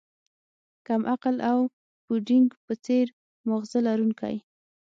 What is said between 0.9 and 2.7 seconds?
عقل او د پوډینګ